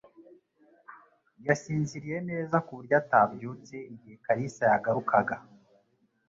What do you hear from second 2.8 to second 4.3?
atabyutse igihe